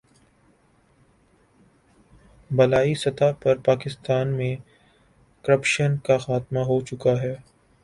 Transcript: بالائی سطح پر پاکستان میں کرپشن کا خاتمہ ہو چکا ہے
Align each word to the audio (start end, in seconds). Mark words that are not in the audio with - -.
بالائی 2.51 2.93
سطح 2.95 3.31
پر 3.41 3.57
پاکستان 3.65 4.27
میں 4.27 4.55
کرپشن 5.45 5.97
کا 5.97 6.17
خاتمہ 6.17 6.59
ہو 6.59 6.79
چکا 6.81 7.21
ہے 7.21 7.35